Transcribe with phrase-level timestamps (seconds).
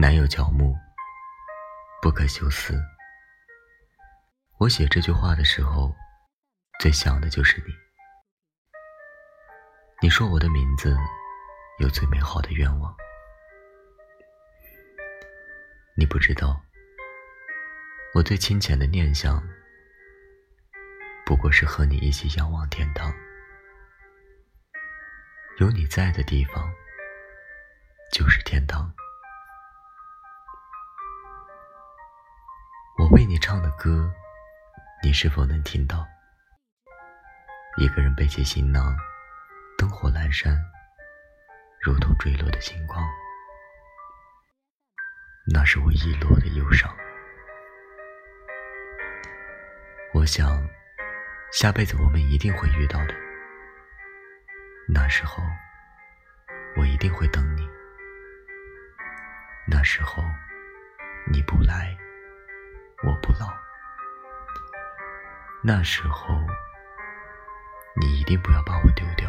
[0.00, 0.74] 南有乔木，
[2.00, 2.82] 不可休思。
[4.58, 5.94] 我写这句话的时候，
[6.80, 7.74] 最想的就是你。
[10.00, 10.96] 你说我的名字
[11.80, 12.96] 有最美好的愿望，
[15.94, 16.58] 你不知道，
[18.14, 19.46] 我最清浅的念想，
[21.26, 23.14] 不过是和你一起仰望天堂。
[25.58, 26.72] 有你在的地方，
[28.10, 28.90] 就是天堂。
[33.10, 34.08] 为你唱的歌，
[35.02, 36.06] 你是否能听到？
[37.76, 38.96] 一个人背起行囊，
[39.76, 40.56] 灯火阑珊，
[41.80, 43.04] 如同坠落的星光，
[45.52, 46.88] 那是我遗落的忧伤。
[50.14, 50.64] 我想，
[51.52, 53.14] 下辈子我们一定会遇到的。
[54.88, 55.42] 那时候，
[56.76, 57.68] 我一定会等你。
[59.66, 60.22] 那时候，
[61.26, 61.96] 你不来，
[63.10, 63.52] 我不老。
[65.60, 66.46] 那时候，
[68.00, 69.28] 你一定不要把我丢掉。